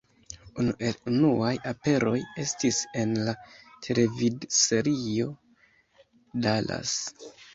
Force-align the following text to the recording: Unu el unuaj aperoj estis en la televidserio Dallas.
Unu 0.61 0.71
el 0.85 0.95
unuaj 1.09 1.51
aperoj 1.71 2.13
estis 2.45 2.79
en 3.03 3.13
la 3.27 3.35
televidserio 3.89 5.29
Dallas. 6.47 6.97